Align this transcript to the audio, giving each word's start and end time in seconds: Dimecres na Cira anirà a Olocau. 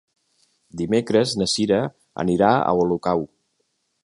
Dimecres 0.79 1.33
na 1.41 1.49
Cira 1.53 1.79
anirà 2.27 2.51
a 2.73 2.77
Olocau. 2.87 3.27